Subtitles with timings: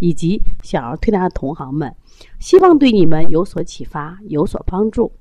[0.00, 1.94] 以及小儿推拿的同行们，
[2.40, 5.12] 希望对你们有所启发、有所帮助。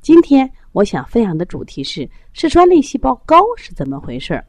[0.00, 4.44] 今天我想分享的主题是嗜酸粒细胞高是怎么回事儿。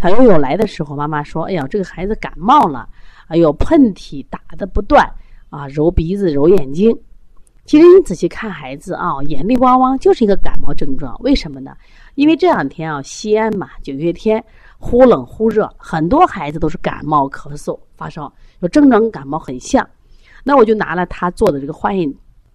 [0.00, 2.88] 小悠悠来的时候，妈妈说：“哎呀，这个孩子感冒了，
[3.26, 5.06] 哎呦，喷嚏打的不断
[5.50, 6.96] 啊，揉鼻子、揉眼睛。”
[7.66, 11.14] 其实你仔细看孩子啊，眼泪汪汪，就是一个感冒症状。
[11.20, 11.76] 为什么呢？
[12.14, 14.42] 因为这两天啊，西安嘛，九月天
[14.78, 19.86] 忽冷忽热，很多孩子都是感冒、咳嗽、发烧，有症状跟感冒很像。
[20.42, 22.10] 那我就拿了他做的这个化验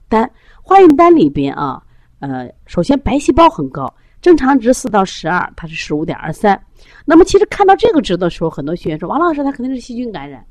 [0.09, 0.27] 单，
[0.63, 1.79] 化验单里边啊，
[2.17, 6.59] 呃，首先白细胞很高，正常值四到十二，它是十五点二三。
[7.05, 10.43] 那么其实看到这个值的时候，很多学员说：“王老师，他肯定是细菌感染。”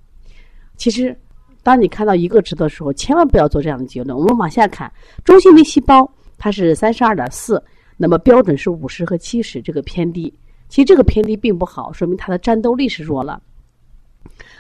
[0.79, 1.19] 其实。
[1.65, 4.15] 当你看到一个值的时候，千万不要做这样的结论。
[4.15, 4.93] 我们往下看，
[5.25, 6.07] 中性粒细胞
[6.37, 7.65] 它是三十二点四，
[7.97, 10.31] 那么标准是五十和七十，这个偏低。
[10.69, 13.41] 其实这个偏低并不好，说明它的战斗力是弱了。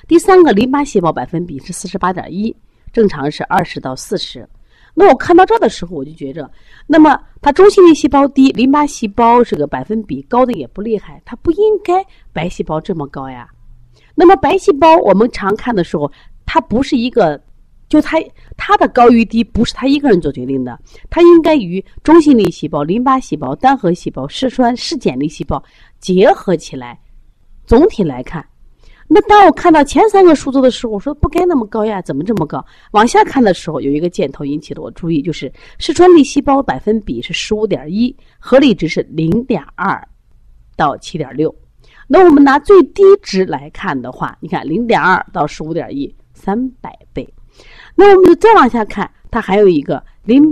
[0.06, 2.54] 第三个淋巴细胞百分比是四十八点一，
[2.92, 4.48] 正常是二十到四十。
[4.94, 6.50] 那我看到这的时候，我就觉着，
[6.86, 13.48] 那么它中性粒细胞低，淋巴细胞这个百分比高的也不厉害，它不应该白细胞这么高呀。
[14.14, 16.10] 那么白细胞我们常看的时候。
[16.46, 17.42] 它不是一个，
[17.88, 18.18] 就它
[18.54, 20.78] 它的高与低不是它一个人做决定的，
[21.08, 25.60] 它应该与中性粒细胞、淋巴细胞、单核细胞、嗜酸嗜碱粒细胞
[25.98, 27.00] 结合起来。
[27.64, 28.46] 总体来看，
[29.08, 32.64] 那当我看到前三个数字的时候，我说不该那么高呀，怎么这么高？
[32.92, 40.06] 往下看的时候，有一个箭头引起了我注意，就是嗜酸粒细胞百分比是十五点一，合理值是零点二
[40.76, 41.54] 到七点六。
[42.06, 46.14] 那我们拿最低值来看的话，你看零点二到十五点一。
[46.36, 47.26] 三百倍，
[47.94, 50.44] 那我们再往下看，它还有一个零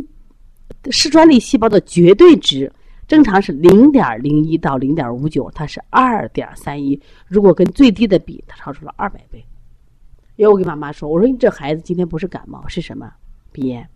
[0.91, 2.73] 嗜酸粒细胞的绝对值，
[3.07, 6.99] 正常是零点零一到零点五九，它是二点三一。
[7.27, 9.45] 如果跟最低的比，它超出了二百倍。
[10.37, 13.13] 因为我跟妈妈说，我说你这孩子今天不是感冒，是什么？
[13.53, 13.87] 鼻炎。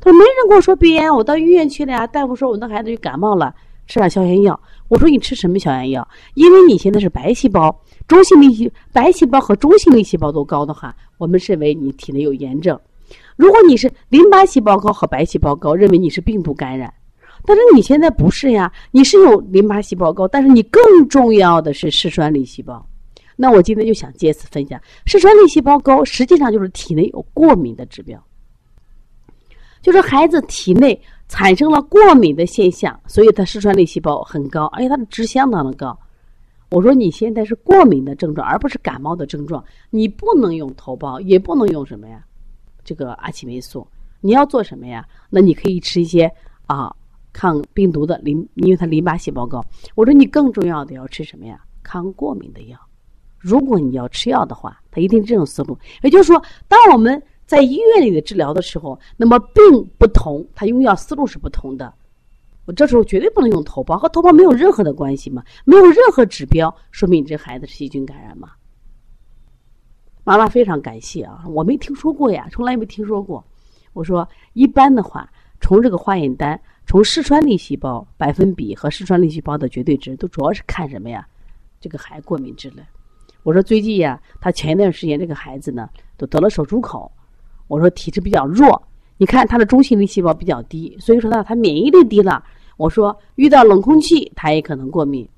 [0.00, 3.54] 他说没人跟我说鼻炎，我到医院去了呀，大夫说我那孩子就感冒了，
[3.86, 4.58] 吃点消炎药。
[4.88, 6.06] 我说你吃什么消炎药？
[6.34, 7.80] 因为你现在是白细胞。
[8.08, 12.78] 中性粒细白细胞和中性粒细胞都高的话，我们认为你体内有炎症。
[13.36, 16.92] 如果你是淋巴细胞高和白细胞高，认为你是病毒感染。
[17.44, 22.86] 但是你现在不是呀，你是有淋巴细胞高，但是你更重要的是嗜酸粒细胞。
[23.36, 28.22] 那我今天就想借此分享，嗜酸粒细胞高实际上就是体内有过敏的指标，
[29.80, 35.98] 就是孩子体内产生了过敏的现象，所以他嗜酸粒细胞很高，而且它的值相当的高。
[36.68, 39.64] 我说你现在是过敏的症状，而不是感冒的症状。
[39.88, 42.22] 你不能用头孢，也不能用什么呀？
[42.84, 43.86] 这个阿奇霉素。
[44.20, 45.04] 你要做什么呀？
[45.30, 46.30] 那你可以吃一些
[46.66, 46.94] 啊
[47.32, 49.64] 抗病毒的淋，因为它淋巴细胞高。
[49.94, 51.60] 我说你更重要的要吃什么呀？
[51.82, 52.78] 抗过敏的药。
[53.38, 55.78] 如果你要吃药的话，它一定这种思路。
[56.02, 59.62] 也就是说，当我们在医院里的治疗的时候，那么病
[59.98, 61.92] 不同，它用药思路是不同的。
[62.66, 68.50] 我这时候绝对不能用头孢，和头孢没有任何的关系嘛，没有任何指标说明你这孩子是细菌感染嘛。
[70.22, 73.42] 妈妈非常感谢啊，我没听说过呀，从来没听说过。
[73.94, 75.28] 我说一般的话，
[75.60, 81.24] 从这个化验单，从嗜酸粒细胞百分比和嗜酸粒细胞的绝对值，都主要是看什么呀？
[81.80, 82.82] 这个孩过敏质了。
[83.44, 87.08] 我说最近呀，他前一段时间这个孩子呢，都得了手足口，
[87.68, 88.82] 我说体质比较弱。
[89.18, 92.42] 你看他的中性粒细胞比较低，所以说呢，他免疫力低了。
[92.76, 95.28] 我说遇到冷空气他也可能过敏，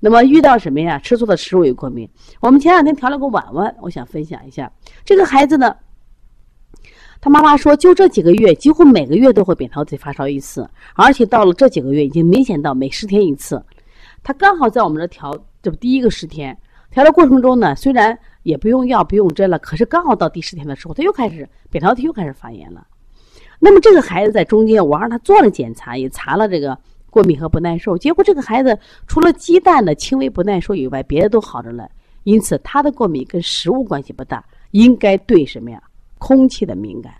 [0.00, 0.98] 那么遇到什么呀？
[0.98, 2.10] 吃错的食物也过敏。
[2.40, 4.68] 我们前两天调了个碗碗，我想分享一下。
[5.04, 5.76] 这个孩子呢，
[7.20, 13.62] 他妈妈说，就这几个月，几乎每个月都会扁桃体发烧一次，而且到了这几个月，已经明显到每十天一次。
[14.22, 15.32] 他刚好在我们这调，
[15.62, 16.56] 这不第一个十天
[16.90, 22.86] 调的过程中呢，虽然也不用药不用针了，可是刚好到第十天的时候，他又开始扁桃体又开始发炎了。
[23.58, 26.78] 那么这个孩子在中间，我让他做了检查，也查了这个
[27.08, 27.96] 过敏和不耐受。
[27.96, 31.88] 结果这个孩子除了鸡蛋的轻微不耐受以外，别的都好着了。
[32.24, 35.80] 因此他的过敏跟食物关系不大，应该对什么呀？
[36.18, 37.14] 空气的敏感。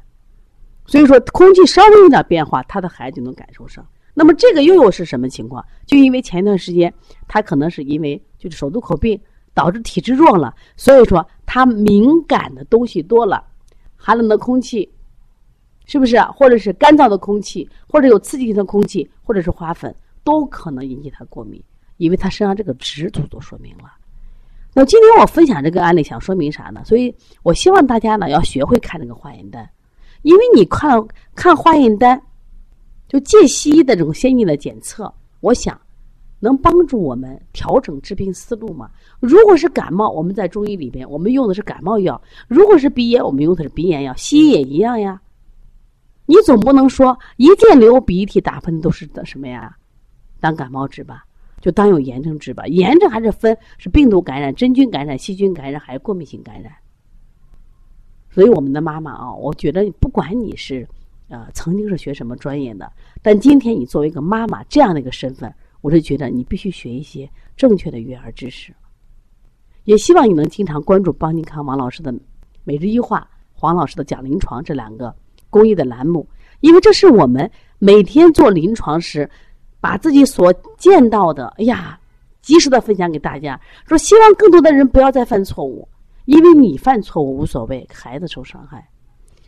[0.86, 3.86] 所以说空气稍微有点变化，他的孩子就能感受上。
[4.14, 5.64] 那么这个又又是什么情况？
[5.84, 6.92] 就因为前一段时间
[7.26, 9.20] 他可能是因为就是手足口病
[9.52, 13.44] 导致体质弱了，所以说他敏感的东西多了。
[13.96, 14.88] 寒冷的空气，
[15.86, 16.20] 是不是？
[16.22, 19.92] 或者是干燥的空气，或者有刺激性的空气，或者是花粉，
[20.22, 21.60] 都可能引起他过敏，
[21.96, 23.90] 因为他身上这个值都都说明了。
[24.78, 26.82] 那今天我分享这个案例，想说明啥呢？
[26.84, 29.66] 所以我希望大家呢要学会看这个化验单，
[30.20, 31.02] 因为你看
[31.34, 32.20] 看化验单，
[33.08, 35.80] 就借西医的这种先进的检测，我想。
[36.38, 38.90] 能帮助我们调整治病思路嘛？
[39.20, 44.14] 如果是感冒，我们在中医里边，我们用的是感冒药；如果是鼻炎，我们用的是鼻炎药。
[44.16, 45.18] 西医也一样呀。
[46.26, 49.74] 你总不能说一见流鼻涕、打喷都是的什么呀？
[50.38, 51.24] 当感冒治吧，
[51.60, 52.66] 就当有炎症治吧。
[52.66, 56.72] 炎症还是分是病毒感染、真菌感染、细菌感染还是过敏性感染。
[58.30, 60.86] 所以我们的妈妈啊，我觉得不管你是
[61.28, 62.92] 呃曾经是学什么专业的，
[63.22, 65.52] 但今天你作为一个妈妈这样的一个身份。
[65.82, 68.74] 我是觉得你必须学一些正确的育儿知识，
[69.84, 72.12] 也希望你能经常关注邦尼康王老师的
[72.64, 75.14] 每日一话、黄老师的讲临床这两个
[75.48, 77.48] 公益的栏目，因为这是我们
[77.78, 79.30] 每天做临床时
[79.86, 81.96] 把自己所见到的，哎呀，
[82.42, 85.88] 及时的分享给大家，说希望更多的人不要再犯错误，
[86.24, 88.84] 因为你犯错误无所谓，孩子受伤害，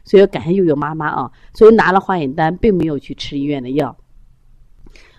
[0.05, 3.97] 所以感谢悠悠妈妈啊，所以拿了化验单，并没有去吃医院的药。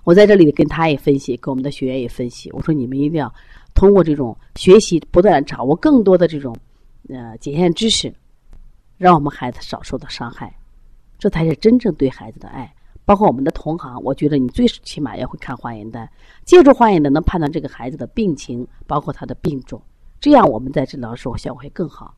[0.06, 2.50] 我在这里跟他也分析，跟我们的学员也分析。
[2.54, 3.30] 我说你们一定要
[3.74, 6.56] 通过这种学习，不断掌握更多的这种
[7.10, 8.10] 呃检验知识，
[8.98, 10.56] 让我们孩子少受到伤害，
[11.18, 12.74] 这才是真正对孩子的爱。
[13.10, 16.08] 包括我们的同行，我觉得你最起码要会看化验单，
[16.46, 19.82] 借助化验单能判断这个孩子的病情，包括他的病种，
[20.22, 22.14] 这样我们在治疗的时候效果会更好。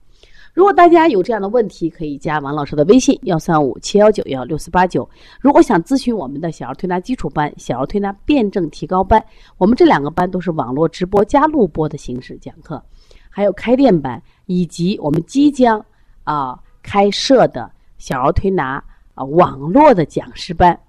[0.54, 5.10] 如果大家有这样的问题，可以加王老师的微信：幺三五七幺九幺六四八九。
[5.40, 9.24] 如果想咨询我们的小儿推拿基础班、小儿推拿辩证提高班，
[9.58, 12.84] 我们这两个班都是网络直播加录播的形式讲课，
[13.30, 15.82] 还有开店班，以及我们即将
[16.26, 18.84] 啊开设的小儿推拿
[19.23, 20.79] 网络的讲师班，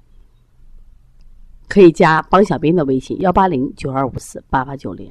[1.68, 5.10] 可以加帮小兵的微信：幺八零九二五四八八九零。